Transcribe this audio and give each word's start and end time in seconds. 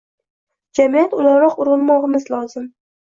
jamiyat 0.79 1.13
o‘laroq 1.17 1.59
urinmog‘imiz 1.65 2.25
lozim. 2.37 2.67